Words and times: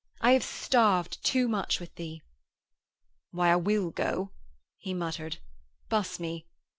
I 0.19 0.31
have 0.31 0.41
starved 0.43 1.23
too 1.23 1.47
much 1.47 1.79
with 1.79 1.93
thee.' 1.93 2.23
'Why, 3.29 3.51
I 3.51 3.55
will 3.55 3.91
go,' 3.91 4.31
he 4.79 4.95
muttered. 4.95 5.37
'Buss 5.89 6.19
me. 6.19 6.47